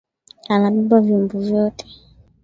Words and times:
Anabeba 0.53 0.97
vyombo 1.05 1.37
vyote 1.47 1.85